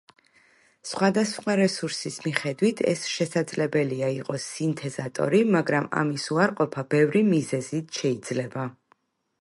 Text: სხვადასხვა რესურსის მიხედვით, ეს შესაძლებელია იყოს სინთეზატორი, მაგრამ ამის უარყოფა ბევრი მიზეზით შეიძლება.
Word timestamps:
სხვადასხვა 0.91 1.55
რესურსის 1.59 2.15
მიხედვით, 2.23 2.81
ეს 2.93 3.03
შესაძლებელია 3.17 4.09
იყოს 4.15 4.47
სინთეზატორი, 4.55 5.43
მაგრამ 5.57 5.87
ამის 6.05 6.27
უარყოფა 6.37 6.87
ბევრი 6.97 7.23
მიზეზით 7.35 8.01
შეიძლება. 8.01 8.67